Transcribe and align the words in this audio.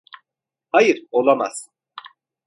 Hayır, 0.71 1.03
olamaz. 1.11 1.69